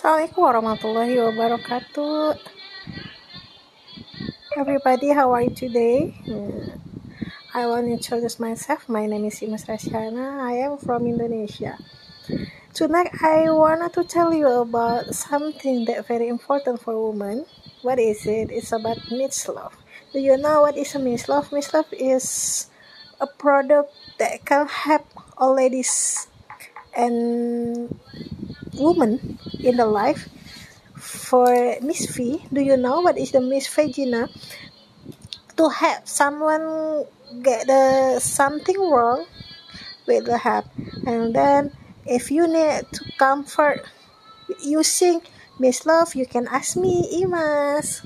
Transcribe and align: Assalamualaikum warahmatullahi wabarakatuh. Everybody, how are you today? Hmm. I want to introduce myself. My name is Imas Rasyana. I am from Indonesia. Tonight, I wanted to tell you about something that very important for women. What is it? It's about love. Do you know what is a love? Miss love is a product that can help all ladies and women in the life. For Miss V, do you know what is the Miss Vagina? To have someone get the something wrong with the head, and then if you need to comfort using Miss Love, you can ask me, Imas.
Assalamualaikum 0.00 0.40
warahmatullahi 0.48 1.12
wabarakatuh. 1.20 2.32
Everybody, 4.56 5.12
how 5.12 5.28
are 5.28 5.44
you 5.44 5.52
today? 5.52 6.16
Hmm. 6.24 6.72
I 7.52 7.68
want 7.68 7.84
to 7.84 8.00
introduce 8.00 8.40
myself. 8.40 8.88
My 8.88 9.04
name 9.04 9.28
is 9.28 9.44
Imas 9.44 9.68
Rasyana. 9.68 10.40
I 10.40 10.64
am 10.64 10.80
from 10.80 11.04
Indonesia. 11.04 11.76
Tonight, 12.72 13.12
I 13.20 13.52
wanted 13.52 13.92
to 13.92 14.08
tell 14.08 14.32
you 14.32 14.48
about 14.64 15.12
something 15.12 15.84
that 15.84 16.08
very 16.08 16.32
important 16.32 16.80
for 16.80 16.96
women. 16.96 17.44
What 17.84 18.00
is 18.00 18.24
it? 18.24 18.48
It's 18.48 18.72
about 18.72 18.96
love. 19.12 19.76
Do 20.16 20.18
you 20.24 20.40
know 20.40 20.64
what 20.64 20.80
is 20.80 20.96
a 20.96 21.00
love? 21.28 21.52
Miss 21.52 21.76
love 21.76 21.92
is 21.92 22.72
a 23.20 23.28
product 23.28 23.92
that 24.16 24.48
can 24.48 24.64
help 24.64 25.04
all 25.36 25.60
ladies 25.60 26.24
and 26.96 27.92
women 28.80 29.38
in 29.60 29.76
the 29.76 29.86
life. 29.86 30.28
For 30.96 31.76
Miss 31.80 32.08
V, 32.16 32.44
do 32.52 32.60
you 32.60 32.76
know 32.76 33.00
what 33.00 33.16
is 33.16 33.32
the 33.32 33.40
Miss 33.40 33.68
Vagina? 33.68 34.28
To 35.56 35.68
have 35.68 36.08
someone 36.08 37.04
get 37.42 37.66
the 37.68 38.18
something 38.20 38.80
wrong 38.80 39.26
with 40.06 40.24
the 40.24 40.38
head, 40.38 40.64
and 41.06 41.34
then 41.34 41.76
if 42.04 42.30
you 42.30 42.48
need 42.48 42.88
to 42.92 43.04
comfort 43.18 43.84
using 44.64 45.22
Miss 45.58 45.86
Love, 45.86 46.14
you 46.14 46.26
can 46.26 46.48
ask 46.48 46.76
me, 46.76 47.22
Imas. 47.22 48.00